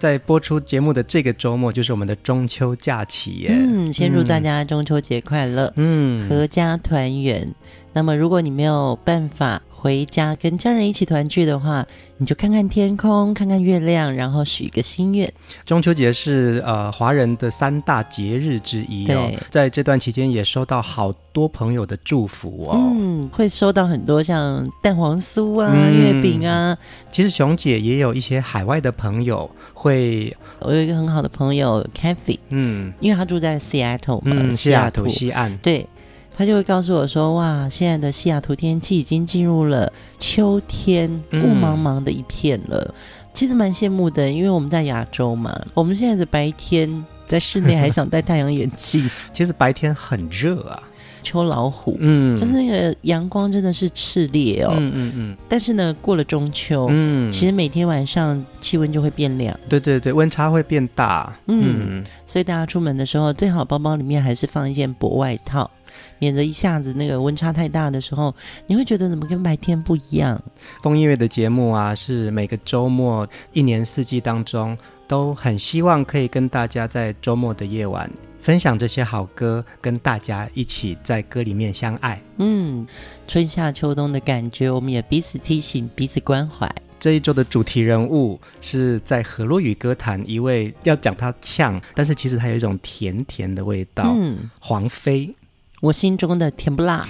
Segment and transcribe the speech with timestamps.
[0.00, 3.50] 在播出节目的这个周末，就是我们的中秋假期耶。
[3.52, 7.54] 嗯，先祝大家中秋节快乐，嗯，阖家团圆。
[7.92, 11.86] 那么，如果你没有办法回家跟家人一起团聚的话，
[12.18, 15.32] 你就看看天空，看看月亮，然后许一个心愿。
[15.64, 22.92] 中秋节是呃华人的三大节日之一哦，对在这段期间也收到好多朋友的祝福哦。
[22.94, 26.76] 嗯，会收到很多像蛋黄酥啊、嗯、月饼啊。
[27.10, 35.88] 其实熊姐也有一些海外的朋友会，我有一个很好的朋友 Cathy，嗯，因为她住在 Seattle 嘛，嗯、西雅图西岸，对。
[36.40, 42.78] 他就会告诉我说：“哇，现在的西雅图天气已经进入了秋天，雾茫茫的一片了。
[42.78, 42.94] 嗯、
[43.30, 49.06] 其实蛮羡慕的，因为我们在亚洲嘛，我们现在的白天在室内还想戴太阳眼镜。
[49.34, 50.82] 其实白天很热啊，
[51.22, 55.36] 秋老虎，嗯，就是那个阳光真的是炽烈哦，嗯嗯嗯。
[55.46, 65.70] 但是呢，过了中秋，嗯，其实每天晚上气温就会变凉，对对对，温差会变大，嗯，嗯，所以大家出门的时候，最好包包里面还是放一件薄外套。”
[66.20, 68.32] 免得一下子那个温差太大的时候，
[68.68, 70.40] 你会觉得怎么跟白天不一样？
[70.82, 74.78] 风音乐的节目啊，是每个周末一年四季当中
[75.08, 78.08] 都很希望可以跟大家在周末的夜晚
[78.40, 82.22] 分享这些好歌，跟大家一起在歌里面相爱。
[82.36, 82.86] 嗯，
[83.26, 86.70] 春夏秋冬的感觉，我们也彼此提醒，彼此关怀。
[86.98, 94.04] 这一周的主题人物是在河洛语歌坛一位要讲他呛，但是其实他有一种甜甜的味道。
[94.06, 95.34] 嗯，黄妃。
[95.80, 97.06] 我心中的甜不辣，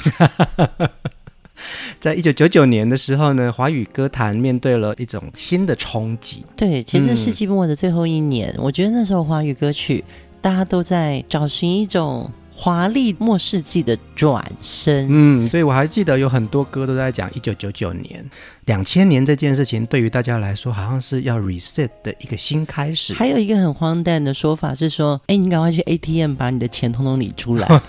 [2.00, 6.44] 在一九九九年的时候呢，华语歌坛面对了一种新的冲击。
[6.56, 10.04] 对，其实世纪末的最后一年，嗯、我觉得那时候华语歌曲
[10.40, 15.06] 大家都在找寻一种华丽末世纪的转身。
[15.10, 18.24] 嗯，对，我还记得有很多歌都在讲一九九九年、
[18.66, 23.12] 两千年这件事情，对于大家来说好像是要 reset 的一个新开始。
[23.14, 27.68] 还有一个很荒诞的说法是说，哎，你赶快去 ATM 把你的钱通通理出来。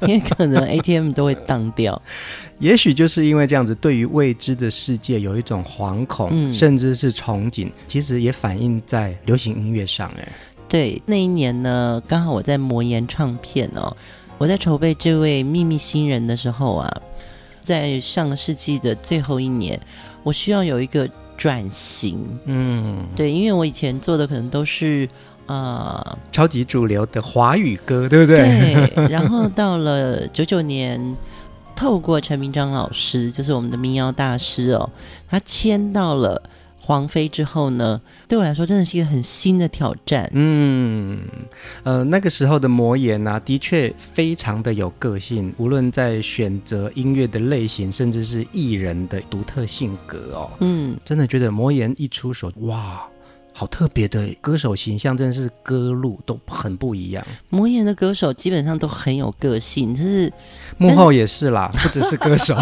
[0.06, 2.00] 因为可能 ATM 都会当掉，
[2.58, 10.08] 也许就是因为这样子，对于未知的世界有一种惶恐，嗯、甚至是憧憬，其实也反映在流行音乐上。
[10.18, 10.28] 哎，
[10.68, 13.96] 对，那一年呢，刚好我在魔岩唱片哦，
[14.38, 17.02] 我在筹备这位秘密新人的时候啊，
[17.62, 19.80] 在上个世纪的最后一年，
[20.22, 22.18] 我需要有一个转型。
[22.44, 25.08] 嗯，对，因为我以前做的可能都是。
[25.46, 28.90] 啊，呃、超级主流的华语歌，对不对？
[28.94, 29.08] 对。
[29.10, 31.16] 然后到了九九年，
[31.74, 34.90] 透过陈明章老师，就是我们的民谣大师哦，
[35.28, 36.42] 他签到了
[36.80, 40.30] 黄妃之后呢，对我来说真的是一个很新的挑战。
[40.32, 41.20] 嗯，
[41.82, 50.50] 呃，那个时候的魔岩啊，的确非常的有个性，无论在选择音乐的类型，甚至是艺人的独特性格哦。
[50.60, 53.04] 嗯，真的觉得魔岩一出手，哇！
[53.58, 57.26] 好特别的歌手形象，真的是歌路都很不一样。
[57.48, 60.30] 魔岩的歌手基本上都很有个性，就是
[60.76, 62.54] 幕后也是啦，是不只是歌手。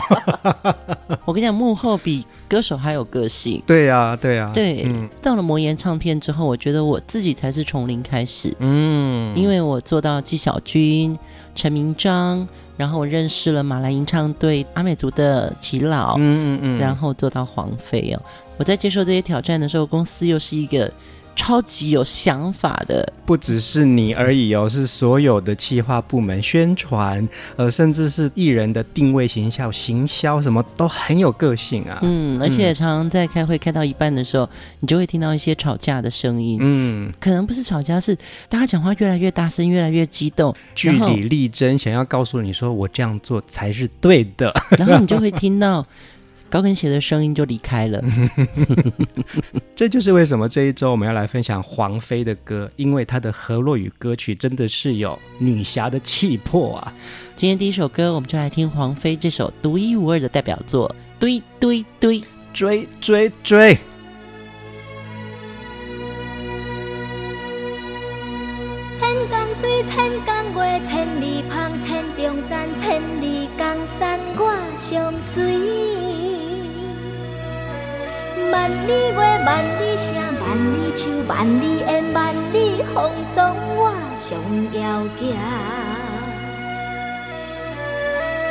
[1.26, 3.60] 我跟你讲，幕后比歌手还有个性。
[3.66, 4.84] 对呀，对呀，对。
[4.84, 8.54] 嗯、到了魔岩唱片之后，我觉得我自己才是从零开始。
[8.60, 11.18] 嗯，因为我做到纪晓君、
[11.56, 12.46] 陈明章，
[12.76, 18.22] 然后我认识了马来吟唱队阿美族的耆老，嗯嗯嗯，然后做到黄妃哦。
[18.56, 20.90] 我在接受这些挑战的时候，公司又是一个
[21.34, 31.98] 超级有想法的，不只是你而已哦，是所有的企划部门、宣传，呃，甚至是艺人的定位、形象、行销，什么都很有个性啊。
[32.02, 34.48] 嗯，而且常常在开会开到一半的时候，
[34.78, 36.60] 你就会听到一些吵架的声音。
[36.62, 38.14] 嗯，可能不是吵架，是
[38.48, 44.54] 大家讲话越来越大声，越来越激动，据理力争，想要告诉你说我这样做才是对的。
[44.78, 45.84] 然后你就会听到。
[46.50, 48.02] 高跟鞋的声音就离开了。
[49.74, 56.92] 这就是为什么这一周我们要来分享黄飞的歌，因为她的河洛语歌曲真的是有女侠的气魄啊！
[57.34, 60.88] 今天第一首歌，我们就来听黄飞这首独一无二的代表作
[61.18, 62.20] 《堆堆堆》，
[62.52, 63.76] 追追追。
[69.54, 75.44] 水，千江月，千里芳，千重山，千里江山我相随。
[78.50, 79.16] 万里月，
[79.46, 84.36] 万里声，万里树，万里烟，万里风霜，我上
[84.72, 85.36] 遥行。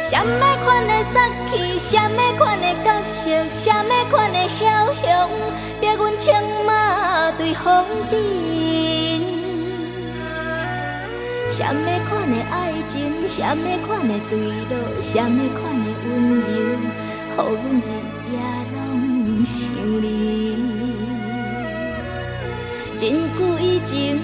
[0.10, 5.30] 什么款的杀气，什么款的角色，什么款的枭雄，
[5.82, 6.32] 逼阮策
[6.66, 9.33] 马对风阵。
[11.56, 14.40] 什么款的爱情，什么款的坠
[14.72, 17.40] 落，什么款的温柔，予阮
[17.80, 17.88] 日
[18.32, 18.34] 夜
[18.74, 18.76] 拢
[19.46, 19.54] 想
[20.02, 20.04] 你。
[22.98, 23.02] 真
[23.38, 24.18] 久以前，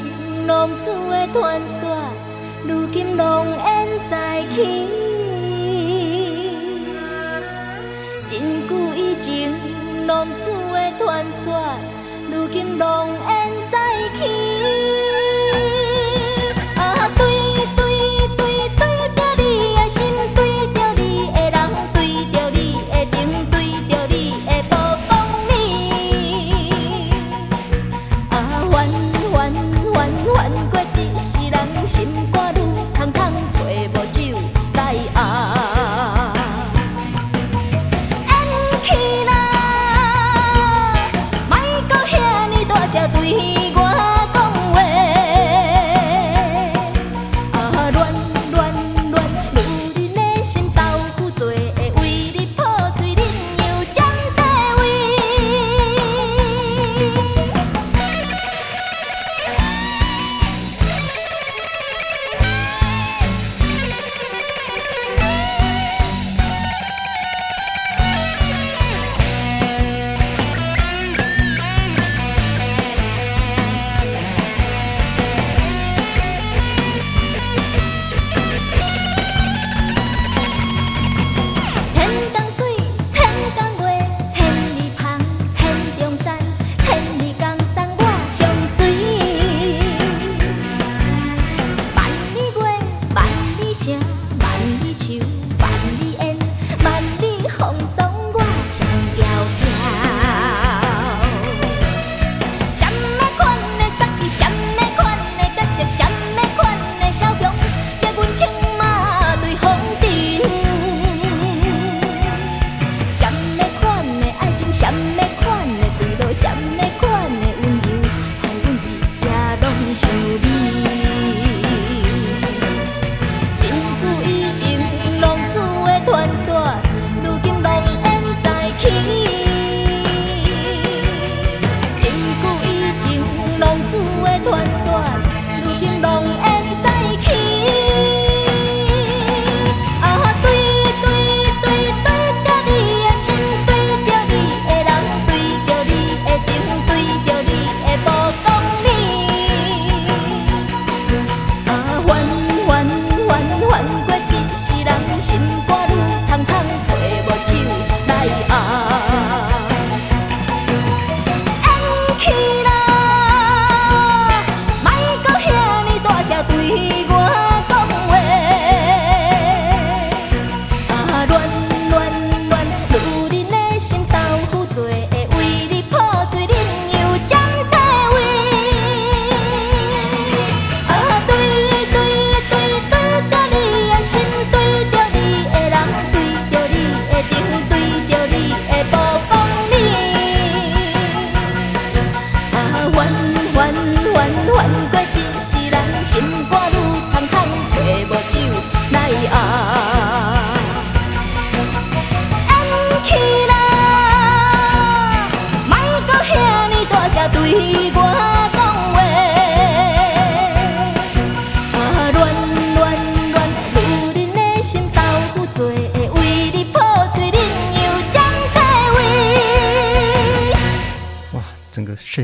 [0.47, 1.95] 浪子的传说，
[2.67, 4.87] 如今浪烟再起。
[8.25, 9.51] 真久以前，
[10.07, 11.53] 浪子的传说，
[12.31, 13.77] 如今浪烟再
[14.17, 14.68] 起。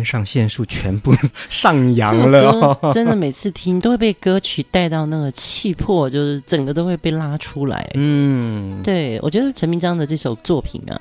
[0.05, 1.13] 上腺素全部
[1.49, 2.79] 上扬了。
[2.93, 7.89] 真的每次听都会被歌曲带到那个气魄，就是整个都会被拉出来。
[7.95, 10.95] 嗯，对，我觉得陈明章的这首作品啊。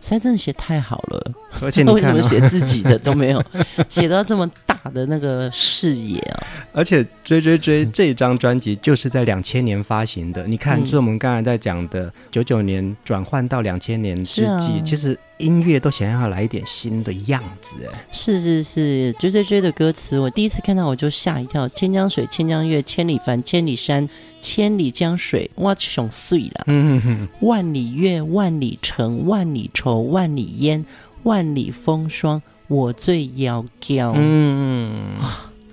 [0.00, 3.42] 实在真的写太好了，而且你看、哦、为什么写自己的都没有
[3.88, 6.46] 写到这么大的那个视野啊？
[6.72, 15.18] 而且追追追这张专辑就是在两千年发行的，你看，就是我们刚才在讲的九九年转换到两千年之际，啊、其实。
[15.38, 21.66] 音乐都想要来一点新的样子，哎，是是是，追追追的歌词，我第一次看到我就吓一跳。
[21.68, 24.08] 千江水，千江月，千里帆，千里山，
[24.40, 26.64] 千里江水，我想碎了。
[26.66, 30.84] 嗯哼哼，万里月，万里城，万里愁，万里烟，
[31.22, 34.14] 万里风霜，我最遥遥。
[34.16, 34.92] 嗯。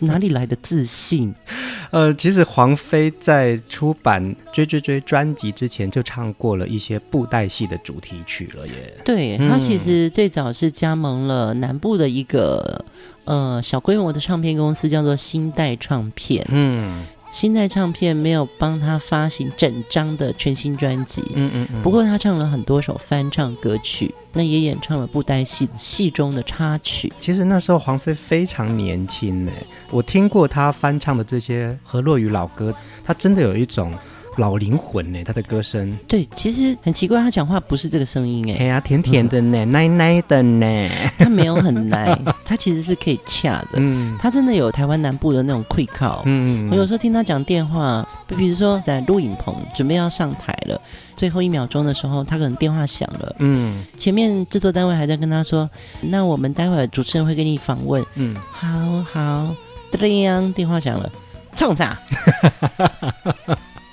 [0.05, 1.33] 哪里来的自信？
[1.91, 4.21] 呃，其实黄飞在出版
[4.51, 8.93] 《追追追》专辑之前，就唱过了一些布袋戏的主题曲了耶。
[9.05, 12.83] 对，他其实最早是加盟了南部的一个
[13.25, 16.45] 呃小规模的唱片公司，叫做新代唱片。
[16.49, 17.05] 嗯。
[17.35, 21.81] 新代唱片没有帮他发行整张的全新专辑，嗯嗯嗯。
[21.81, 27.11] 不过他唱了很多首翻唱歌曲，那也演唱了布袋戏戏中的插曲。
[27.19, 29.51] 其实那时候黄飞非常年轻呢，
[29.91, 32.73] 我听过他翻唱的这些河洛语老歌，
[33.03, 33.93] 他真的有一种。
[34.37, 35.23] 老灵魂呢？
[35.23, 38.57] 他的歌声对，其实很奇怪，他讲话不是这个声音哎。
[38.59, 43.77] 哎呀，甜甜的呢，奶奶的呢，他没有很奶， 他其实是可以恰的。
[43.77, 46.21] 嗯，他真的有台湾南部的那种气口。
[46.25, 50.79] 嗯，我有时候听他讲电话，比如说在录影棚准备要上台了，
[51.15, 53.35] 最后一秒钟的时候，他可能电话响了。
[53.39, 55.69] 嗯，前面制作单位还在跟他说
[56.01, 59.55] ：“那我们待会儿主持人会给你访问。”嗯，好好，
[59.91, 61.09] 这样电话响了，
[61.55, 61.97] 冲啥？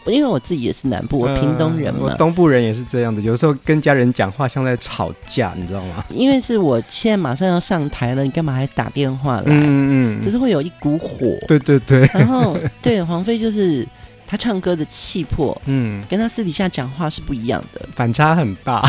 [0.07, 3.21] 因为我自己也是南部，我屏东人嘛，我东部人也是这样的。
[3.21, 6.05] 有时候跟家人讲话像在吵架，你知道吗？
[6.11, 9.45] 因为是我现在马上要上台了，你干嘛还打电话来？
[9.47, 11.37] 嗯嗯，就是会有一股火。
[11.47, 12.09] 对对对。
[12.15, 13.87] 然后对黄飞就是
[14.27, 18.83] 他唱歌的气魄，嗯，跟他私底下讲话是不一样的，反差很大。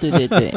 [0.00, 0.54] 对 对对。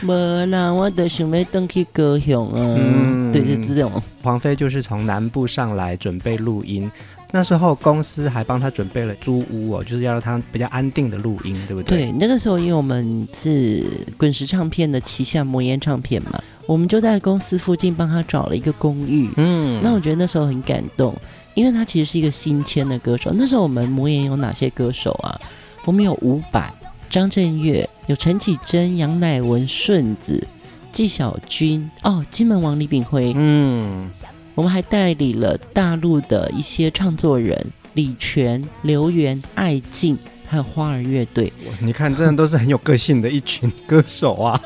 [0.00, 2.76] 没啦，我的想要登去高雄啊。
[2.78, 4.00] 嗯，对，是这种。
[4.22, 6.88] 黄飞就是从南部上来准备录音。
[7.30, 11.98] 那时候公司还帮他准备了租屋哦，就是要让他比较安定的录音，对不对？
[12.06, 13.84] 对，那个时候因为我们是
[14.16, 19.28] 滚石唱片的旗下魔岩唱片嘛，我们就在公司附近帮他找了一个公寓。
[19.36, 21.14] 嗯，那我觉得那时候很感动，
[21.52, 23.30] 因为他其实是一个新签的歌手。
[23.34, 25.38] 那时候我们魔岩有哪些歌手啊？
[25.84, 26.72] 我们有伍佰、
[27.10, 30.42] 张震岳，有陈绮贞、杨乃文、顺子、
[30.90, 33.34] 纪晓君，哦，金门王李炳辉。
[33.36, 34.10] 嗯。
[34.58, 37.56] 我们还代理了大陆的一些唱作人
[37.94, 41.52] 李泉、刘源、艾静，还有花儿乐队。
[41.80, 44.60] 你看，真的都是很有个性的一群歌手啊！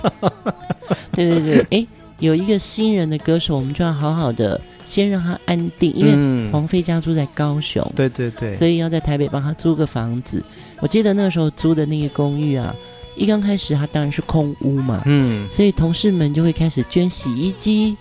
[1.13, 1.87] 对 对对，哎，
[2.21, 10.43] 有一个新人的歌手，我们就要好好的先让他安定，因为黄飞家住在高雄，对对对，所以要在台北帮他租个房子。
[10.81, 12.75] 我记得那个时候租的那个公寓啊，
[13.15, 17.95] 一刚开始他当然是空屋嘛，嗯，所以同事们就会开始捐洗衣机。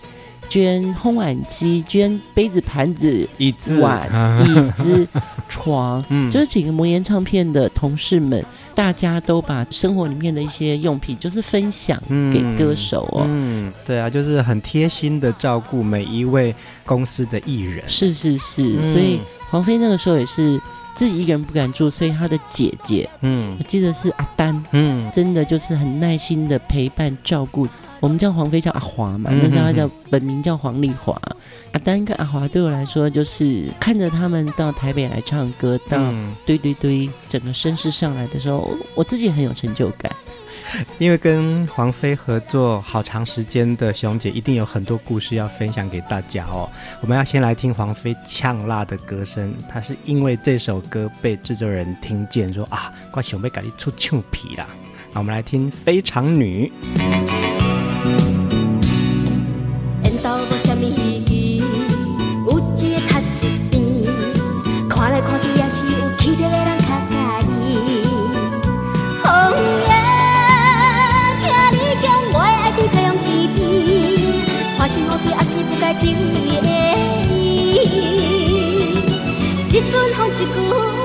[0.52, 4.06] 捐烘碗机，捐杯子、盘子、椅子、碗、
[4.46, 5.08] 椅子、
[5.48, 8.44] 床，嗯，就是几个魔岩唱片的同事们，
[8.74, 11.98] 大家都把生活里面的一些用品，就是分享
[12.30, 13.22] 给歌手哦。
[13.26, 16.54] 嗯，嗯，对啊，就是很贴心的照顾每一位
[16.84, 17.82] 公司的艺人。
[17.88, 20.60] 是是是，嗯，所以黄飞那个时候也是
[20.92, 27.66] 自己一个人不敢住，所以他的姐姐，嗯，我记得是阿丹，嗯，真的就是很耐心的陪伴照顾。
[28.02, 31.16] 我们叫黄飞，叫阿华嘛，那时候他叫本名叫黄丽华。
[31.70, 36.12] 阿丹跟阿华对我来说，就是看着他们到台北来唱歌，到
[36.44, 40.10] 堆堆堆整个声势上来的时候，我自己很有成就感。
[40.98, 46.68] 因为跟黄飞合作好长时间的熊姐，一定有很多故事要分享给大家哦。
[47.02, 54.66] 我们要先来听黄飞呛辣的歌声，他是因为这首歌被制作人听见说啊，怪熊妹赶紧出俏皮啦。
[55.12, 56.70] 那我们来听《非常女》。
[80.44, 81.01] 阵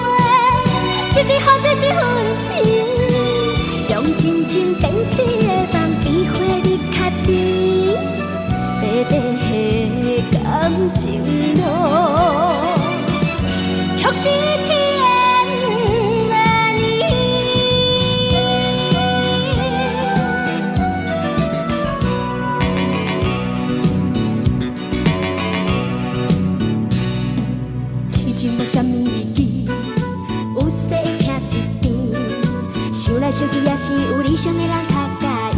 [34.38, 35.26] 也是有理想的人较介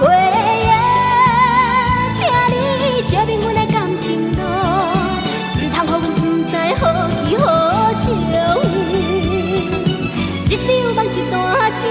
[0.00, 0.04] 月
[0.64, 0.72] 夜，
[2.14, 2.18] 请
[2.80, 4.40] 你照明阮的感情路，
[5.60, 6.16] 唔通予阮不
[6.48, 6.82] 知何
[7.26, 7.44] 去何
[8.00, 8.04] 从。
[10.46, 10.58] 一张
[10.94, 11.34] 梦一段
[11.76, 11.82] 情，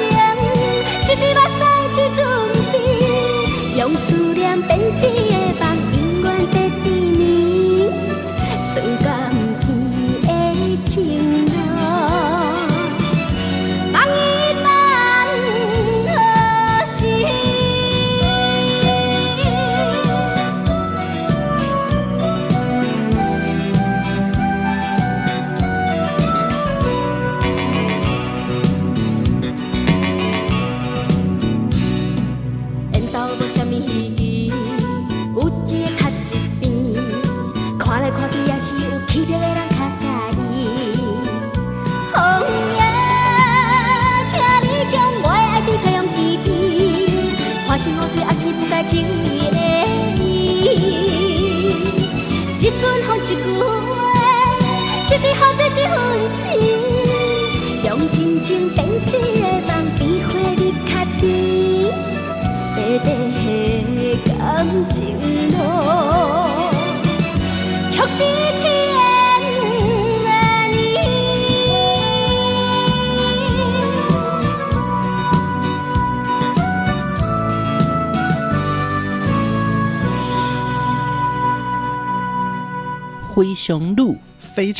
[1.03, 2.19] 一滴目屎一阵
[2.71, 2.75] 冰，
[3.77, 5.01] 用思念编织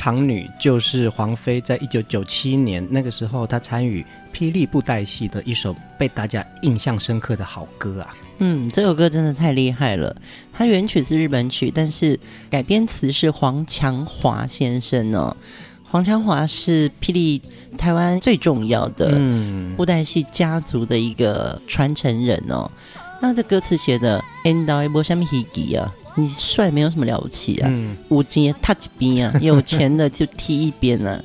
[0.04, 8.14] 非常女就是黄飞，在一九九七年那个时候，她参与霹雳布袋戏的一首被大家印象深刻的好歌啊。
[8.40, 10.14] 嗯，这首歌真的太厉害了。
[10.52, 12.20] 它原曲是日本曲，但是
[12.50, 15.38] 改编词是黄强华先生哦。
[15.86, 17.42] 黄强华是霹雳
[17.78, 19.18] 台湾最重要的
[19.78, 22.70] 布袋戏家族的一个传承人哦。
[23.22, 25.90] 那这歌词写的““end 到一波什么戏剧啊”。
[26.16, 27.72] 你帅没有什么了不起啊，
[28.10, 31.22] 有钱踏一边啊， 有钱的就踢一边啊。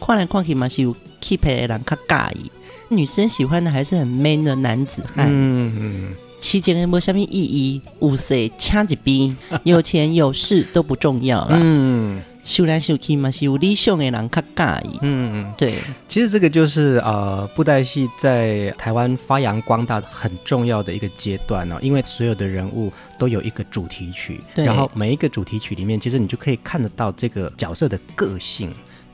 [0.00, 2.50] 看来看去嘛是有 keep 的人较介意，
[2.88, 5.26] 女生喜欢的还是很 man 的男子汉。
[5.28, 11.58] 嗯嗯，期间没什么意义，五岁掐一边，有钱有势都不重要了。
[11.60, 12.22] 嗯。
[12.50, 14.98] 秀来秀去嘛，是有理想的人较介意。
[15.02, 15.74] 嗯，对。
[16.08, 21.78] 其实这个就是呃，布袋戏在台湾发扬光大很重要的一个阶段哦。
[21.80, 28.68] 因为所有的人物都有一个主题曲，然后每一个主题曲里面，其实你就可以看得到这个角色的个性。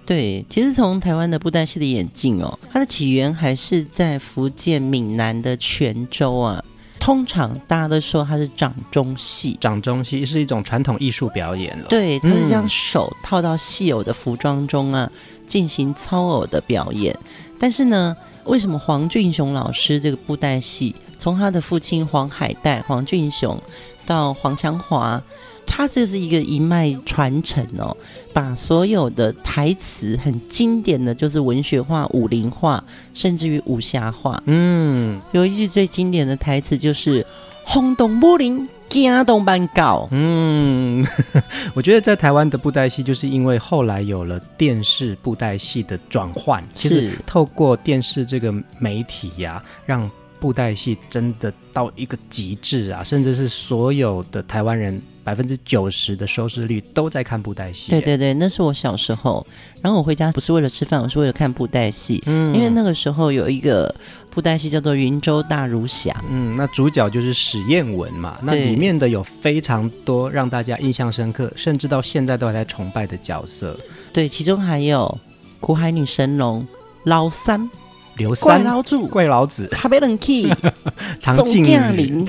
[0.07, 6.64] 对，其实从台湾的布袋戏的演进哦，它的起源还是在福建闽南的泉州啊。
[7.07, 11.87] 通常大家都说它是掌中戏，掌中戏是一种传统艺术表演了。
[11.88, 15.09] 对，它是将手套到戏偶的服装中啊，
[15.47, 17.16] 进行操偶的表演。
[17.61, 23.57] 但是呢，为什么黄俊雄老师这个布袋戏，从他的父亲黄海岱、黄俊雄
[24.05, 25.23] 到黄强华？
[25.66, 27.94] 它就是一个一脉传承哦，
[28.33, 34.42] 把所有的台词很经典的就是文学化、武林化，甚至于武侠化。
[34.46, 37.26] 嗯，有一句最经典的台词就是
[37.64, 40.09] “轰动武林，惊动万教”。
[40.12, 41.05] 嗯，
[41.74, 50.11] 我觉得在台湾的布袋戏，就是因为后来有了电视布袋戏的转换，其实透过电视这个媒体呀、啊，让
[50.46, 55.02] 布袋戏真的到一个极致啊，甚至是所有的台湾人。
[55.26, 57.90] 百分之九十的收视率都在看布袋戏。
[57.90, 59.44] 对对对，那是我小时候。
[59.82, 62.22] 然后我回家不是为了吃饭，我是为了看布袋戏。
[62.26, 63.92] 嗯，因为那个时候有一个
[64.30, 66.12] 布袋戏叫做《云州大儒侠》。
[66.30, 68.38] 嗯，那主角就是史艳文嘛。
[68.40, 73.76] 那里面的有非常多让大家印象深刻，甚至到现在都还在崇拜的角色。
[74.12, 75.18] 对，其中还有
[75.59, 76.64] 苦海女神龙
[77.02, 77.68] 老三。
[78.16, 80.50] 刘三、怪老祖、怪老子、他被冷气、
[81.18, 82.26] 总驾临，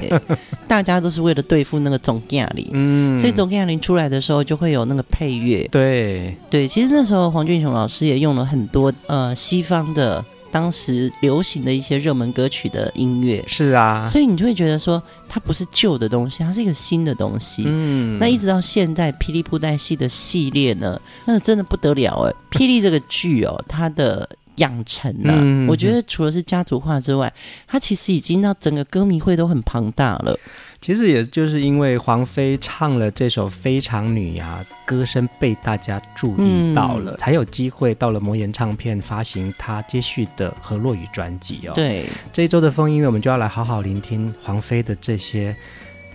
[0.67, 2.69] 大家都是为了对付那个总驾临。
[2.73, 5.67] 嗯，所以总驾临出来的时候就会有那个配乐。
[5.71, 13.41] 对对，其实那时候黄俊雄老师也用了很多呃西方的当时流行的一些热门歌曲的音乐。
[13.47, 17.63] 是啊，所以你就会觉得说它不是旧的东西，它是一个新的东西。
[17.65, 22.33] 嗯，那一直到现在霹雳布袋戏的系列呢，那真的不得了哎！
[22.51, 24.27] 霹雳这个剧哦，它的。
[24.57, 27.33] 养成了，嗯、我觉得除了是家族化之外，
[27.67, 30.37] 它其实已经让整个歌迷会都很庞大了。
[30.79, 41.73] 其实也就是因为黄飞唱了这首《非常女》呀，歌声被大家注意到了，嗯、才有机会到了魔岩唱片发行他接续的河洛语专辑哦。
[41.73, 45.55] 对，这一周的风音乐，我们就要来好好聆听黄飞的这些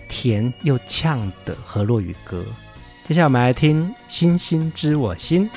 [0.07, 2.43] 甜又呛的河洛语歌。
[3.05, 5.49] 接下来我们来听《星星知我心》。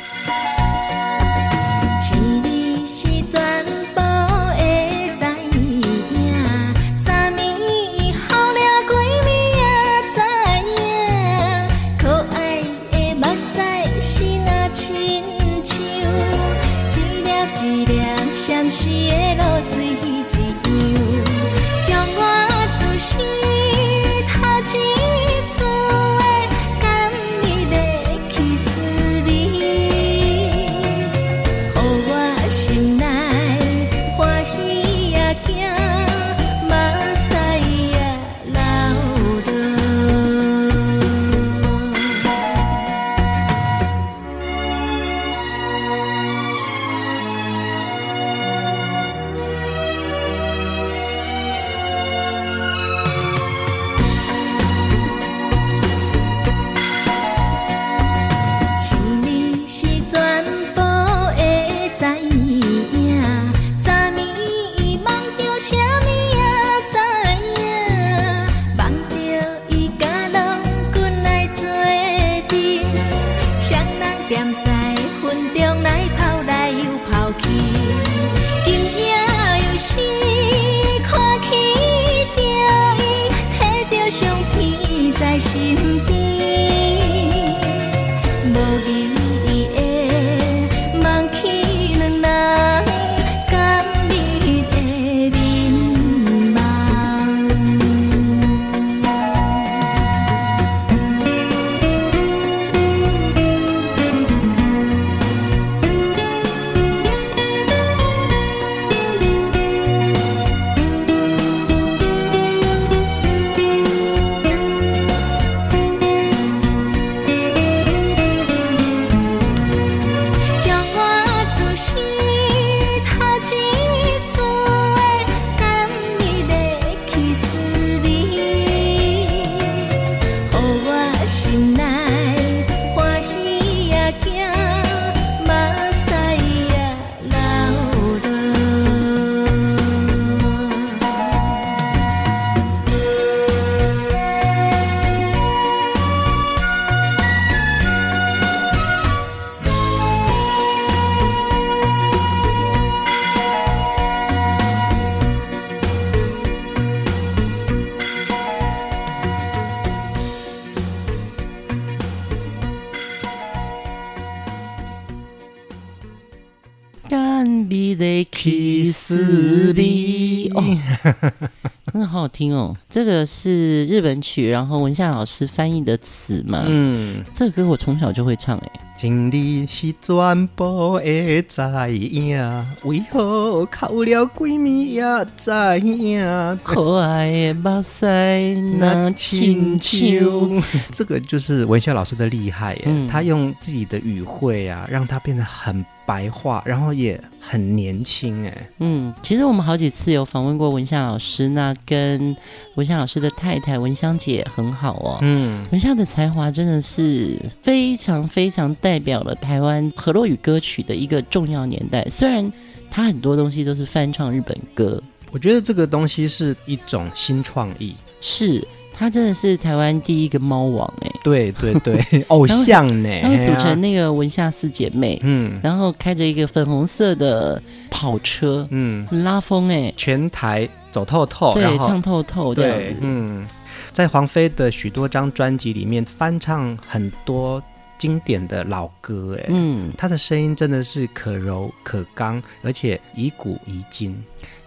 [172.37, 172.77] 听哦！
[172.91, 176.65] 这个是日本曲，然后文夏老师翻译的词嘛。
[176.67, 178.71] 嗯，这个歌我从小就会唱哎。
[178.95, 181.63] 情理是全部的知
[181.97, 182.39] 影，
[182.85, 185.03] 为何哭了闺蜜也
[185.37, 186.59] 知影？
[186.63, 190.63] 可爱的目屎那亲像。
[190.93, 195.85] 这个就是文夏老师的厉害耶，嗯、他用自己的语汇啊，让他变得很。
[196.07, 198.71] 白话，然后也很年轻哎。
[198.79, 202.35] 嗯，其实我们好几次有访问过文夏老师，那跟
[202.77, 205.19] 文夏老师的太太文香姐很好哦。
[205.23, 212.05] 嗯，文夏的才华真的是非常非常代表了台湾河洛语歌曲的一个重要年代。
[212.09, 212.51] 虽然
[212.91, 217.95] 他很多东西都是翻唱日本歌，我觉得这个东西是一种新创意。
[218.21, 218.67] 是。
[218.99, 233.47] 他真的是台湾第一个猫王哎，对对对， 偶像呢，他会组成那个文夏四姐妹，嗯，然后开着一个粉红色的跑车，嗯，很拉风哎，全台走透透，对，唱透透这样子，嗯，
[233.93, 237.63] 在黄飞的许多张专辑里面翻唱很多
[237.99, 244.17] 经典的老歌哎，嗯，他的声音真的是可柔可刚，而且以古以今。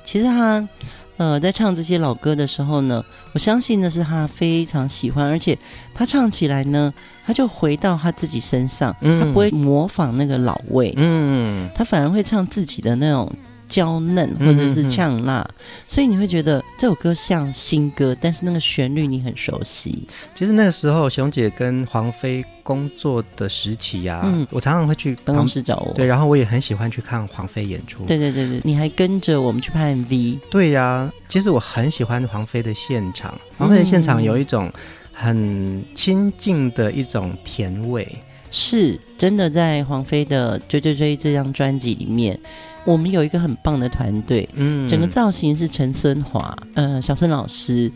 [0.04, 0.68] 其实他。
[1.20, 3.04] 呃，在唱这些老歌的时候呢，
[3.34, 5.58] 我相信那是他非常喜欢，而且
[5.94, 6.94] 他唱起来呢，
[7.26, 13.30] 他就回到他自己身上，嗯、他不会模仿那个老味，嗯，他反而会唱自己的那种。
[13.70, 15.48] 娇嫩或者是呛辣，
[15.88, 20.08] 所以你会觉得这首歌像新歌，但是那个旋律你很熟悉。
[20.34, 28.04] 其实那个时候，熊姐跟黄飞工作的时期呀、啊，嗯，我常常会去办公室找我，对，然后我也很喜欢去看黄飞演出。
[28.06, 30.40] 对对对对，你还跟着我们去拍 MV。
[30.50, 34.72] 对呀、啊，其实我很喜欢黄飞的现场，黄飞的现场有一种
[35.14, 42.40] 很亲近的一种甜味，嗯、是真的在黄飞的《追追追》这张专辑里面。
[42.90, 47.92] 我们有一个很棒的团队，嗯，整个造型是陈孙华，呃，小孙老师，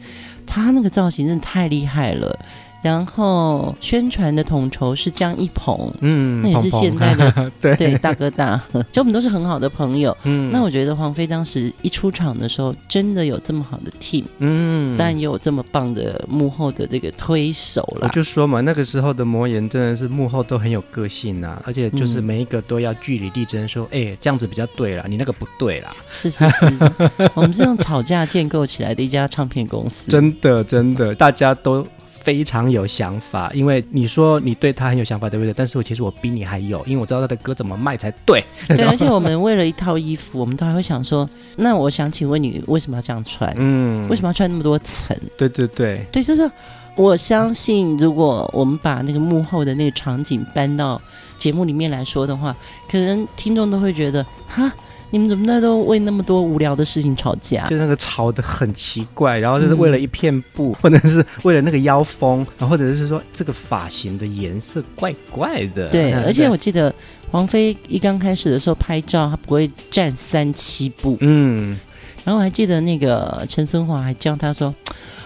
[0.45, 2.37] 他那个造型真的太厉害了。
[2.83, 10.15] 然后宣传的统筹是江一鹏，嗯，那也是现在的 对对大哥大， 就我们都是很好的朋友。
[10.23, 18.01] 嗯，那我觉得黄飞当时一出场的时候，真的有这么好的 team，嗯，但也有这么棒的幕后的这个推手了。
[18.01, 25.89] 我就说嘛，那个时候的魔岩真的是幕后都很有个性呐、啊，而且就是每一个都要据理力争，说，哎、这样子比较对啦，你那个不对啦。
[26.11, 26.65] 是是是，
[27.33, 30.09] 我们是用吵架建构起来的一家唱片公司。
[30.09, 31.87] 真的真的，大家都。
[32.23, 35.53] 非常有想法，因为你说你对他很有想法，对不对？
[35.53, 38.41] 但是我其实我比你还有，因为我知道他的歌怎么卖才对。
[38.69, 43.53] 对，而且我们为了一套衣服，我们都还会想说，那我想请问你为什么要这样穿？
[43.57, 45.15] 嗯，为什么要穿那么多层？
[45.37, 46.49] 对对对，对，就是
[46.95, 51.01] 我相信，如果我们把那个幕后的那个场景搬到
[51.37, 52.55] 节目里面来说的话，
[52.89, 54.71] 可能听众都会觉得哈。
[55.13, 57.67] 你们怎么那都为那么多无聊的事情吵架？
[57.67, 65.87] 就那个吵得很奇怪，然后就是为了一片布，嗯、或者是为了那个腰封，然后或者是说这个发型的颜色怪怪的。
[65.89, 66.91] 对，而且我记得
[67.29, 71.15] 王菲一刚开始的时候拍照，她不会站三七步。
[71.21, 71.77] 嗯，
[72.23, 74.73] 然后我还记得那个陈松华还教她说。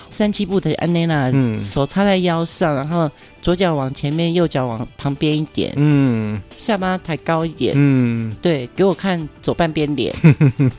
[0.09, 3.09] 三七步的安内娜，手插在腰上，然后
[3.41, 10.13] 左脚往前面，右脚往旁边一点，嗯，下巴抬高一点，嗯，对，给我看左半边脸，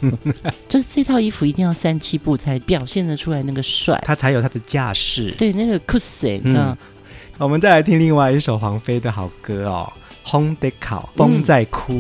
[0.69, 6.77] 就是这套衣服一定要三七步才表现得出来那个帅，他才有他的架势，对，那个酷死，你知道？
[7.39, 9.93] 我们再来听另外一首黄飞的好歌哦，
[10.31, 11.93] 《风在哭，风在哭》。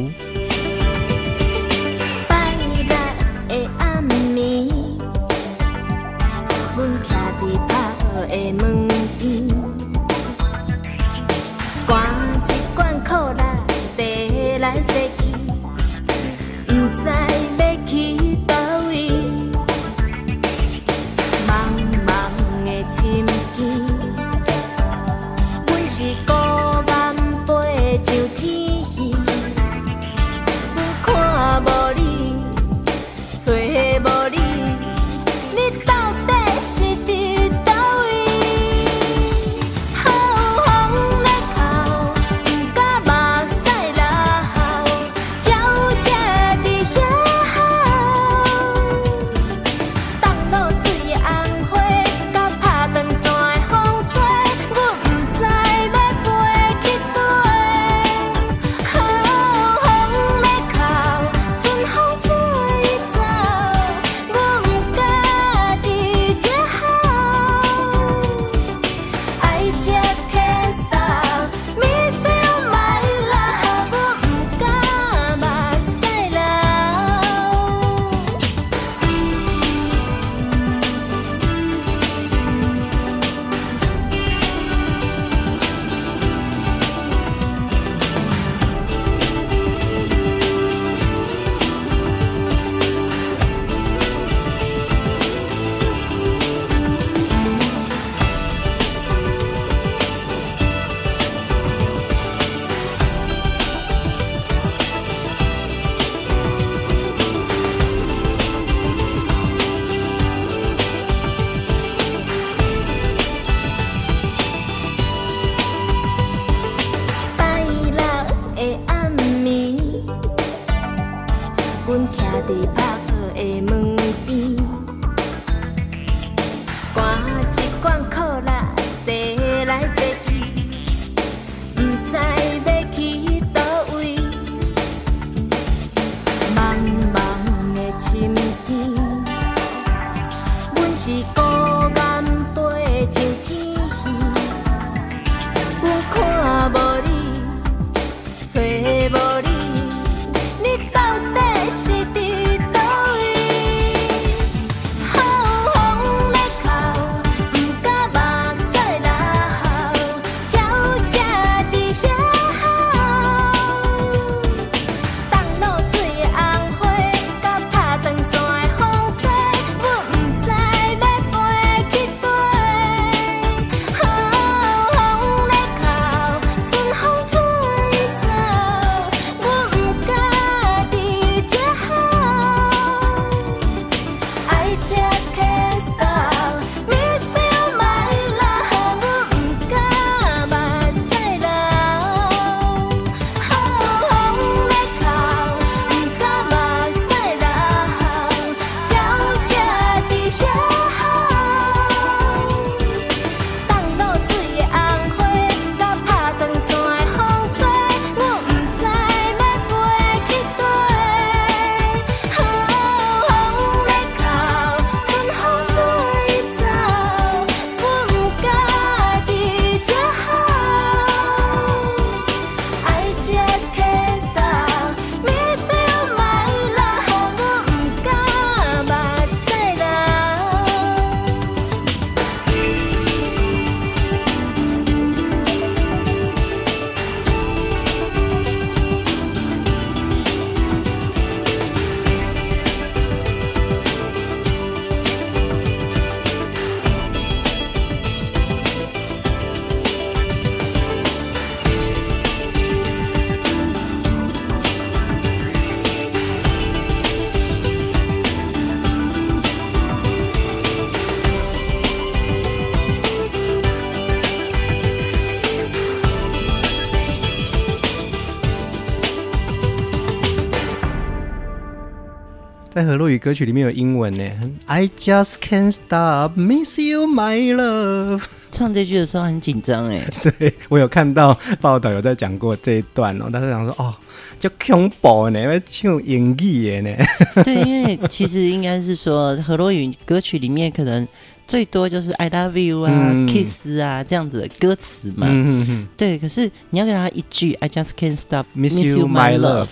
[272.78, 274.24] 在河洛语歌曲里面有英文呢
[274.66, 278.22] ，I just can't stop miss you my love。
[278.52, 283.92] 唱这句的时候很紧张哎， 对，我有看到报道有在讲过这一段哦，但是想说哦，
[284.38, 286.96] 就恐怖呢，要唱英语的呢。
[287.42, 291.04] 对，因为其实应该是说河洛语歌曲里面可能。
[291.48, 295.26] 最多就是 I love you 啊、嗯、，kiss 啊这样子的歌词嘛。
[295.30, 299.66] 嗯、哼哼对，可是你要给他一句 I just can't stop miss you my love，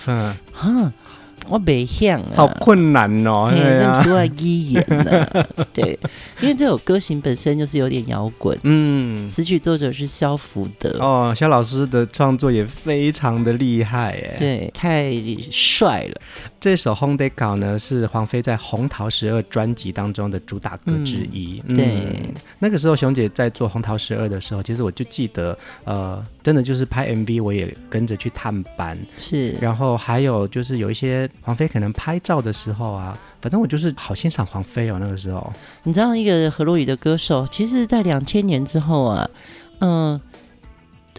[0.52, 0.92] 哈。
[1.48, 5.26] 嗯我没想啊，好困难哦，这么说话语言呢？
[5.72, 5.98] 对，
[6.40, 10.90] 因为这首歌型本身就是有点摇滚，嗯，词曲作者是萧福德。
[10.98, 15.12] 哦，萧老师的创作也非常的厉害，哎，对，太
[15.50, 16.20] 帅了。
[16.58, 31.30] 这首《红地稿》呢是黄飞在《红桃十二》专辑当中的主打歌之一，嗯、对、嗯，那个时候熊姐在做《红桃十二》的时候，其实我就记得，呃，真的就是拍 MV，我也跟着去探班，是，然后还有就是有一些。
[31.42, 34.98] 黄飞可能拍照的时候啊，反正我就是好欣赏黄飞哦。
[35.00, 35.52] 那个时候，
[35.84, 39.30] 你知道一个何洛雨的歌手，其实，在两千年之后啊，
[39.80, 40.20] 嗯、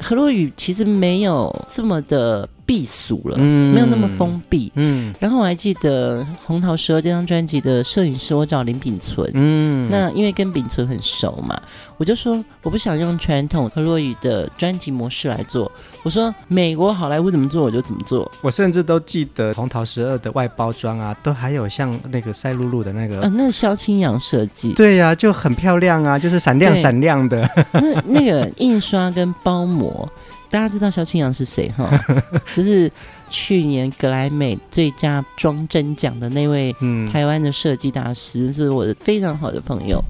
[0.01, 2.49] 何，洛雨其实没有这么的。
[2.67, 5.13] 避俗了，嗯，没有那么封闭，嗯。
[5.19, 9.89] 然后我还记得《红桃十二》这张专辑的摄影师，我找林秉存，嗯。
[9.89, 11.57] 那因为跟秉存很熟嘛，
[11.95, 15.71] 我就说我不想用传统和洛语的专辑模式来做，
[16.03, 18.29] 我说美国好莱坞怎么做我就怎么做。
[18.41, 27.49] 我甚至都记得《红桃十二》的外包装啊，都还有像那个赛璐璐的那个，呃，那个萧清扬设计，对呀、啊，就很漂亮啊，就是闪亮闪亮的。
[27.71, 30.07] 那那个印刷跟包膜。
[30.49, 31.89] 大家知道萧清扬是谁哈？
[32.55, 32.91] 就是
[33.29, 36.75] 去年格莱美最佳装帧奖的那位
[37.11, 40.03] 台湾的设计大师，是我的非常好的朋友。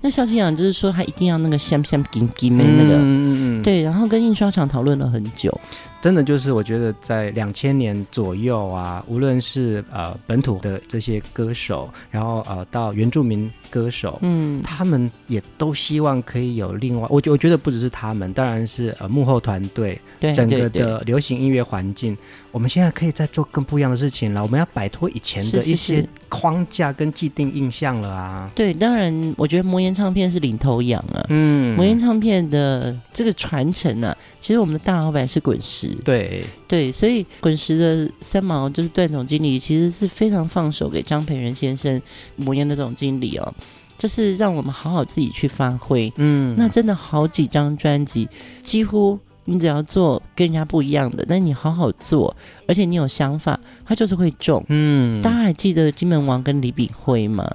[0.00, 5.60] 那萧清扬就是说，他一定要那个香香金金的那个，对，然后跟印刷厂讨论了很久。
[6.02, 22.18] 真的就是，我觉得在两千年左右啊，无论是呃本土的这些歌手，然后呃到原住民歌手，嗯，他们也都希望可以有另外，我觉我觉得不只是他们，当然是呃幕后团队，对整个的流行音乐环境，
[22.50, 24.42] 我们现在可以再做更不一样的事情了。
[24.42, 28.50] 我们要摆脱以前的一些框架跟既定印象了啊。
[28.56, 35.91] 是是是对，当然我觉得魔岩唱片是领头羊啊，嗯，魔岩唱片的这个传承呢、啊，其实我们的大老板是滚石。
[36.04, 42.00] 对对，所以滚石的三毛就是段总经理，其实是非常放手给张培仁先生
[42.36, 43.54] 摩耶的总经理哦，
[43.98, 46.12] 就是让我们好好自己去发挥。
[46.16, 48.28] 嗯，那真的好几张专辑，
[48.60, 52.36] 几乎你只要做跟人家不一样的，那你好好做，
[52.68, 54.64] 而且你有想法，它就是会中。
[54.68, 57.50] 嗯，大家还记得金门王跟李炳辉吗？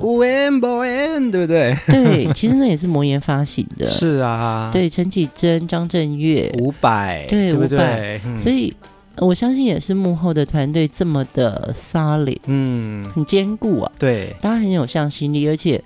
[1.31, 1.77] 对不对？
[1.87, 3.87] 对，其实那也是魔岩发行的。
[3.89, 8.19] 是啊，对，陈绮贞、张震岳、伍佰，对，伍佰。
[8.35, 8.75] 所以
[9.19, 13.91] 我相信也是幕后的团队这么的 solid，嗯，很坚固啊。
[13.97, 15.81] 对，大家很有向心力，而且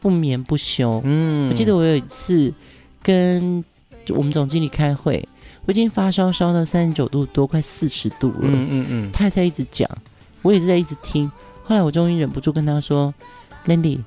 [0.00, 1.00] 不眠不休。
[1.02, 2.52] 嗯，我记得我有一次
[3.02, 3.64] 跟
[4.10, 5.26] 我们总经理开会。
[5.66, 8.38] 我已经发烧烧到三十九度多，快四十度了。
[8.42, 9.88] 嗯嗯嗯，他还在一直讲，
[10.42, 11.30] 我也是在一直听。
[11.64, 13.12] 后来我终于忍不住跟他说
[13.66, 14.00] ：“Lindy，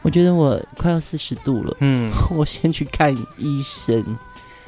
[0.00, 1.76] 我觉得我快要四十度了。
[1.80, 4.04] 嗯， 我先去看医生。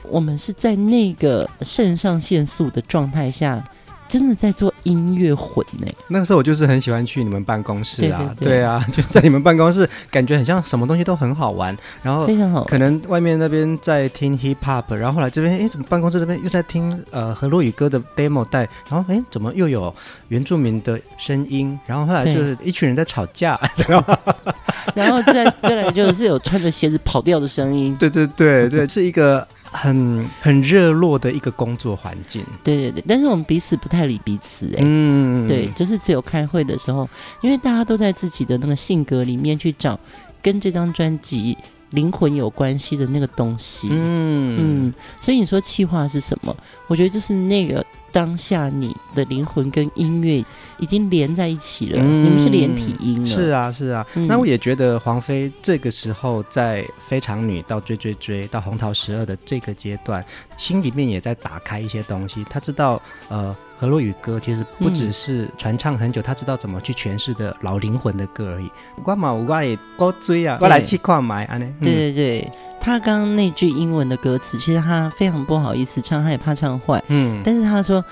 [0.08, 3.66] 我们是在那个肾上腺素的状态下。”
[4.06, 5.86] 真的在做音乐混呢？
[6.08, 12.64] 那个时候我就是很喜欢去你们办公室啊，对，啊， 就在你们办公室，感觉很像什么东西都很好玩，然后非常好。
[12.64, 19.94] 可能外面那边在听 hip hop，然后后来这边哎，怎么办公室这边又在听呃和洛宇哥的 demo 带，然后哎，怎么又有
[20.28, 21.78] 原住民的声音？
[21.86, 23.58] 然后后来就是一群人在吵架，
[24.94, 27.96] 然后再再来就是有穿着鞋子跑掉的声音。
[27.98, 29.46] 对对对对， 是一个。
[29.74, 37.08] 很很热络的一个工作环境，对对对，但是我们彼此不太理彼此，哎，嗯，对，就是只有开会的时候，
[37.42, 39.98] 因为大家都在自己的那个性格里面去找
[40.40, 41.58] 跟这张专辑
[41.90, 46.56] 灵魂有关系的那个东西，嗯嗯，所以你说气化是什么？
[46.86, 47.84] 我觉得就是那个。
[48.14, 50.36] 当下你的灵魂跟音乐
[50.78, 53.26] 已经连在一起了，嗯、你们是连体音了。
[53.26, 54.06] 是啊，是啊。
[54.14, 60.24] 嗯、那我也觉得黄飞这个时候在非常女到追追追到红桃十二的这个阶段，
[60.56, 62.46] 心里面也在打开一些东西。
[62.48, 63.54] 他知道，呃。
[63.84, 68.70] 河洛语歌其实不只是传唱很久，他知道怎么去诠释的老灵魂的歌而已。
[69.04, 71.66] 我嘛，我也高追啊，我来去看买啊呢。
[71.82, 77.02] 对对对，他刚刚那句英文的歌词，其实他非常不好意思唱，他也怕唱坏。
[77.08, 78.02] 嗯，但是他说，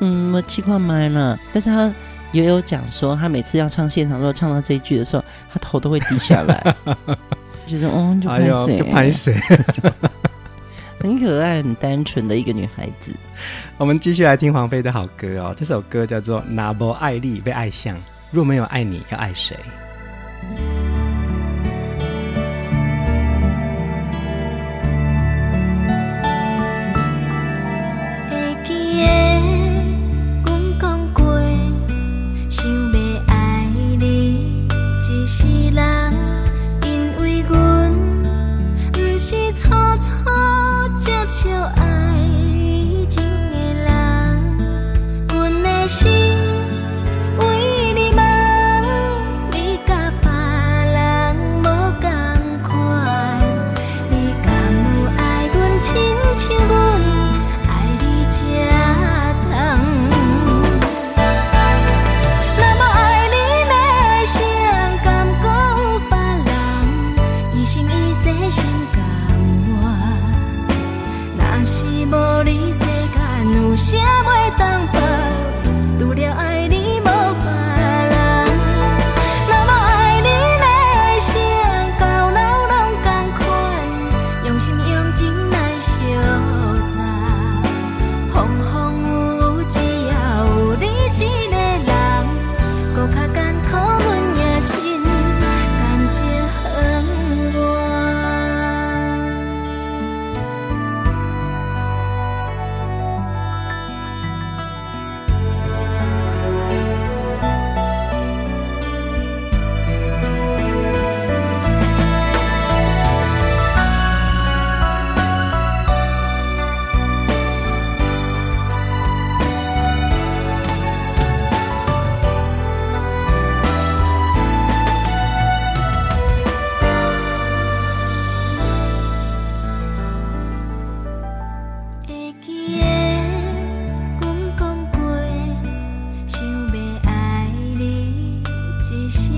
[0.00, 1.38] 嗯，我去看买了。
[1.50, 1.90] 但是他
[2.32, 6.76] 也有讲说，他每次要唱现场，如果唱到这一句的时候，他头都会低下来，
[7.66, 9.34] 觉得哦，就拍谁，就拍谁。
[11.02, 13.12] 很可爱、很单纯的一个女孩子。
[13.76, 15.52] 我们继续来听黄妃的好歌哦。
[15.56, 17.96] 这首歌叫做《拿波爱丽被爱像》。
[18.30, 19.56] 若没有爱你，要爱谁？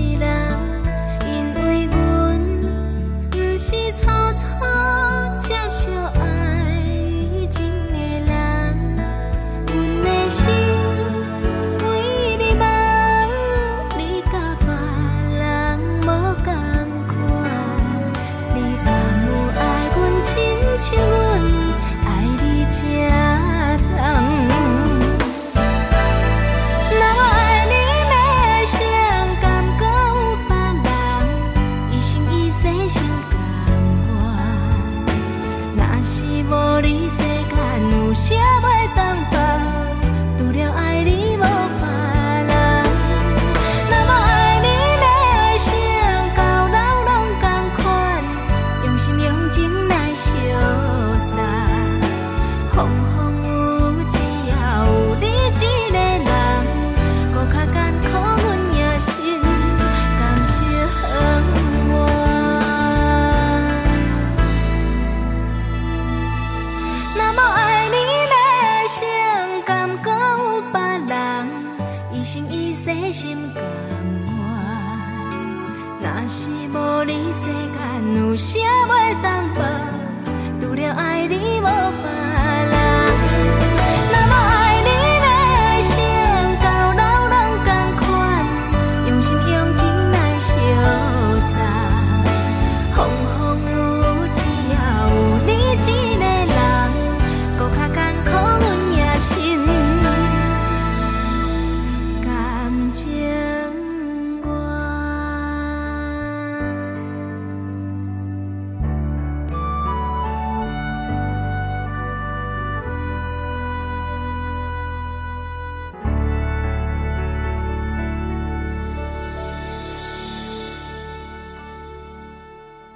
[0.05, 0.44] 이라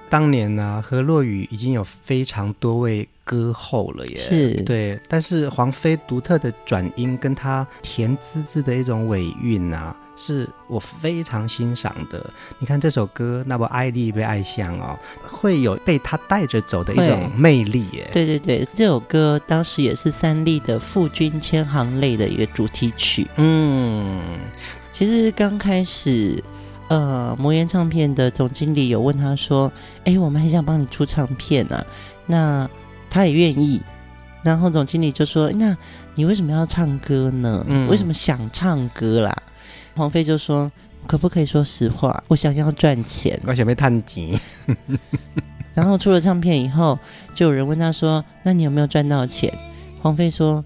[0.10, 4.99] 当年呢、啊，河洛雨已经有非常多位歌后了耶，是对。
[5.07, 12.28] 但是黄妃独特的转音跟她甜滋滋的一种尾韵啊，是我非常欣赏的。
[12.57, 18.10] 你看这首歌，那么爱丽被爱香哦，会有被她带着走的一种魅力耶。
[18.12, 23.28] 对对对，这首歌当时也是三立的《父君千行泪》的一个主题曲。
[23.36, 24.39] 嗯，
[24.91, 26.43] 其实刚开始。
[26.90, 29.72] 呃，魔岩唱片的总经理有问他说
[30.06, 31.86] ：“哎，我们很想帮你出唱片啊，
[32.26, 32.70] 那
[33.10, 33.82] 他也愿意。
[34.42, 35.78] 然后总经理就说：那
[36.16, 37.64] 你为什么要唱歌呢？
[37.68, 39.36] 嗯，为什么想唱歌啦？
[39.96, 40.72] 黄飞就说：
[41.06, 42.24] 可不可以说实话？
[42.28, 44.40] 我想要赚钱，我想被探钱。
[45.76, 46.98] 然后出了唱片以后，
[47.36, 49.54] 就有人问他说：那你有没有赚到钱？
[50.02, 50.64] 黄飞说：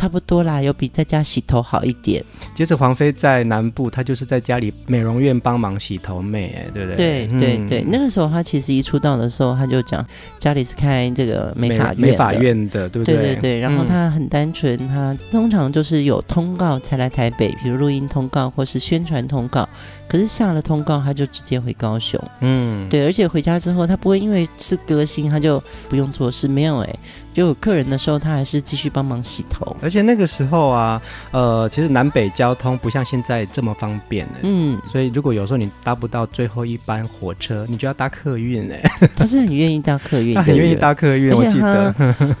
[0.00, 2.24] 差不多啦，有比在家洗头好一点。
[2.54, 7.26] 其实黄飞在南部，她就是在家里美容院帮忙洗头妹，哎，对不对？
[7.26, 10.02] 对对对，那个时候她其实一出道的时候，她就讲
[10.38, 13.14] 家里是开这个美发院美发院的，对不对？
[13.14, 13.60] 对对对。
[13.60, 19.68] 然后她很单纯，她通常就是有通告才来台北，比如录音通告或是宣传通告。
[20.08, 22.18] 可是下了通告，她就直接回高雄。
[22.40, 26.98] 嗯，对，而且回家之后，她不会因为是歌星，她就不用做事，没有哎。
[27.32, 29.76] 就有客人的时候，他还是继续帮忙洗头。
[29.80, 31.00] 而且那个时候啊，
[31.30, 34.28] 呃，其实南北交通不像现在这么方便。
[34.42, 38.82] 嗯，所以如果有时候你搭不到最后一班火车，你就要搭客运哎。
[39.16, 41.32] 他是很愿意搭客运， 他很愿意搭客运。
[41.32, 41.94] 我记得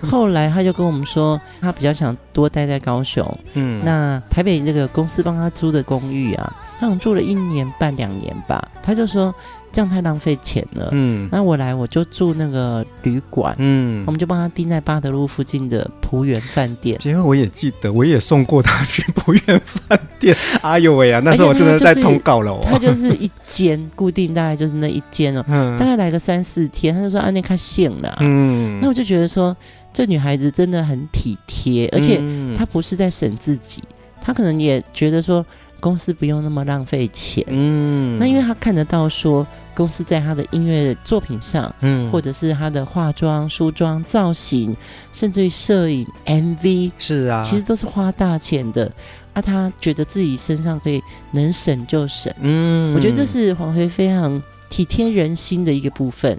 [0.08, 3.24] 后来他就跟我们说，他比较想多待在高雄。
[3.54, 9.34] 嗯，那台北这个公司帮他租的公寓啊，他想住了一年半两年吧，他就说。
[9.72, 10.88] 这样太浪费钱了。
[10.92, 13.54] 嗯，那我来我就住那个旅馆。
[13.58, 16.98] 嗯，我们就帮他订在巴德路附近的璞园饭店。
[17.04, 20.36] 因为我也记得，我也送过他去璞园饭店。
[20.62, 22.60] 哎呦喂啊，那时候我真的在通告了哦。
[22.62, 25.44] 他就是一间固定，大概就是那一间哦。
[25.48, 28.16] 嗯，大概来个三四天，他就说啊，那开线了。
[28.20, 29.56] 嗯，那我就觉得说，
[29.92, 32.20] 这女孩子真的很体贴，而且
[32.56, 33.82] 她不是在省自己，
[34.20, 35.44] 她可能也觉得说。
[35.80, 44.76] 公司不用那么浪费钱，嗯，那因为他看得到说，公司在他的音乐作品上，嗯，或者是他的化妆、梳妆、造型，
[45.10, 48.92] 甚至于摄影、MV，是啊，其实都是花大钱的，
[49.32, 51.02] 啊，他觉得自己身上可以
[51.32, 56.38] 能省就省，嗯，我觉得这是黄飞非常体贴人心的一个部分。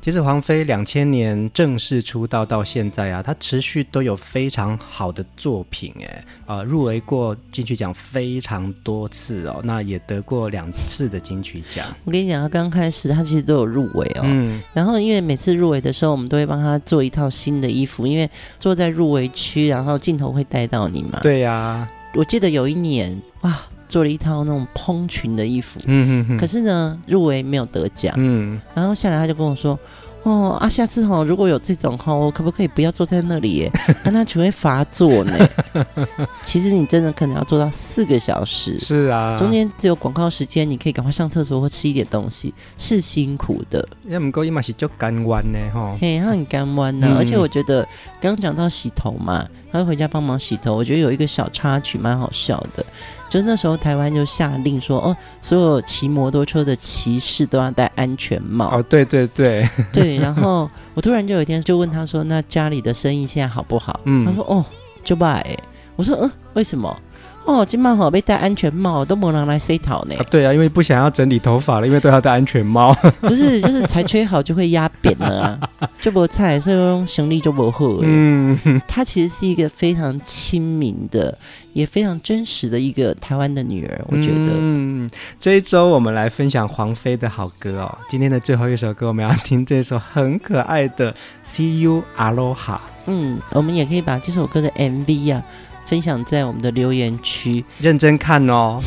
[0.00, 11.84] 其实黄飞两千年正式出道到现在啊，她持续都有非常好的作品，哎，呃，入围过金曲奖非常多次哦，那也得过两次的金曲奖。
[12.04, 21.18] 我跟你讲，她刚开始她其实都有入围哦，嗯，然后因为每次入围的时候，我们都会帮她做一套新的衣服，因为坐在入围区，然后镜头会带到你嘛。
[21.22, 23.58] 对呀、啊，我记得有一年哇。
[23.88, 29.78] 做了一套那种蓬裙的衣服，嗯嗯嗯，可是呢，入围没有得奖，嗯，然后下来他就跟我说，
[30.24, 33.72] 哦啊，下次哈如果有这种哈，我可不可以不要坐在那里耶？
[34.04, 35.32] 但他只会罚坐呢。
[36.42, 43.86] 其实你真的可能要做到四个小时，是啊，中间只有广告时间，你可以赶快上厕所或吃一点东西，是辛苦的。
[44.08, 47.82] 也不过伊嘛是就干弯呢哈，嘿，他很干弯呢，而且我觉得
[48.20, 52.84] 刚刚讲到洗头嘛，他会回家帮忙洗头，我觉得有一个小插曲蛮好笑的。
[53.28, 58.78] 就那时候，台湾就下令说，哦，所有骑摩托车的骑士都要戴安全帽。
[58.78, 60.16] 哦，对对对， 对。
[60.16, 64.64] 然后我突然就有一天就问他说：“那家里的生意现在好不好？”嗯，他说：“哦，
[65.04, 65.56] 就拜。”
[65.96, 66.96] 我说：“嗯，为什么？”
[67.48, 70.14] 哦，今晚好被戴安全帽，都没人来塞头呢。
[70.30, 72.92] 对啊，因为不想要整理头发了，因为都要戴安全帽。
[73.22, 75.60] 不是，就是才吹好就会压扁了啊，
[76.02, 77.86] 就不菜，所以用行李就不好。
[78.02, 81.38] 嗯，她其实是一个非常亲民的，
[81.72, 84.04] 也非常真实的一个台湾的女儿。
[84.08, 87.98] 我觉得，嗯，这一周我们来分享黄飞的好歌哦。
[88.10, 91.10] 今天的最后一首歌，我们要听这首很可爱的
[91.46, 92.54] 《See You Aloha》。
[93.06, 95.66] 嗯，我们也可以把这首歌的 MV 呀、啊。
[95.88, 98.78] 分享在我们的留言区，认真看哦。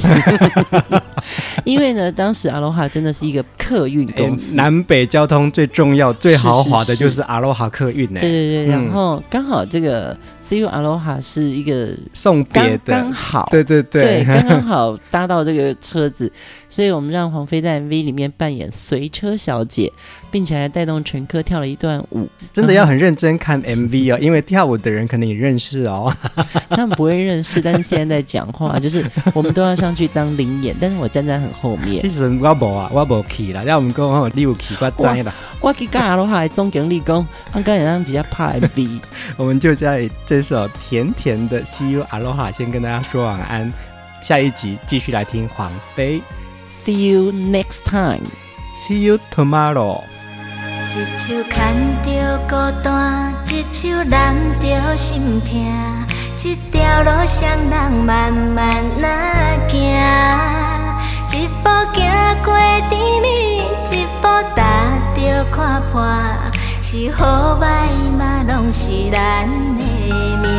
[1.66, 8.20] 因为呢，当时阿罗哈真的是一个客运公司，南北交通最重要、最豪华的就是阿罗哈客运呢。
[8.20, 10.16] 对对对，然后刚好这个。
[10.52, 16.30] See you Aloha 是一个送别的，刚好，对对对，对，刚刚好搭到这个车子，
[16.68, 19.90] 所以我们让黄飞在 MV 里面扮演随车小姐，
[20.30, 22.28] 并且还带动乘客跳了一段舞。
[22.52, 26.14] 真的要很认真看 MV 哦，因为跳舞的人可能也认识哦。
[26.70, 32.02] 他们不会认识，但是现在在讲话， 就是我们都要上去当临演，但是我站在很后面。
[32.02, 35.34] 其实我无啊，我无去啦，让我们讲哦，你有去，我知啦。
[35.62, 39.00] 我去跟阿罗哈总经理讲，我刚才让人家拍 MV，
[39.38, 40.42] 我们就在这。
[40.42, 43.72] 首甜甜的 See You Aloha，先跟大家说晚安。
[44.24, 46.22] 下一集继续来听黄妃。
[46.68, 48.24] See you next time.
[48.76, 50.02] See you tomorrow.
[50.88, 55.64] 一手牵着孤单，一手揽着心痛，
[56.36, 59.80] 这条路上人慢慢那行，
[61.40, 62.04] 一步行
[62.44, 62.58] 过
[62.90, 63.60] 甜蜜，
[63.96, 64.81] 一步踏
[65.50, 66.02] 看破，
[66.82, 67.88] 是好歹
[68.18, 69.84] 嘛，拢是咱的
[70.42, 70.52] 命。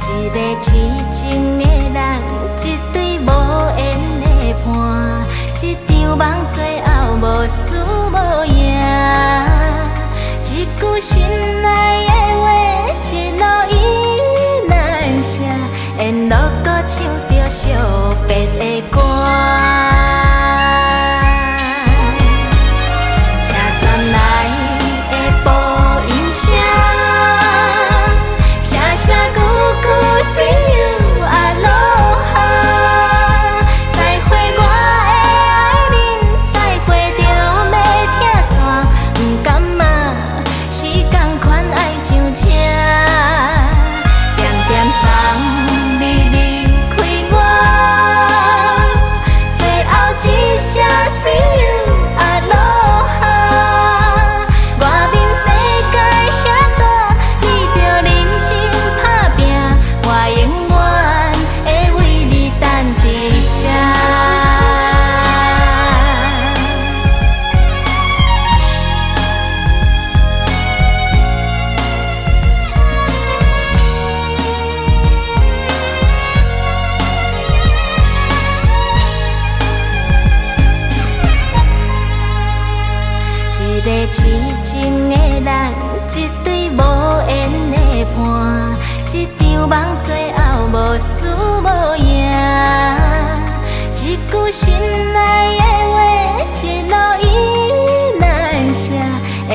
[0.00, 0.76] 一个痴
[1.12, 1.98] 情的人，
[2.58, 3.30] 一对无
[3.76, 3.80] 缘
[4.20, 4.24] 的
[4.64, 4.66] 伴，
[5.60, 6.88] 一场梦最后
[7.20, 7.76] 无输
[8.10, 8.16] 无
[8.46, 8.80] 赢，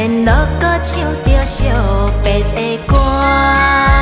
[0.04, 1.64] 沿路搁唱着惜
[2.22, 3.92] 别的歌。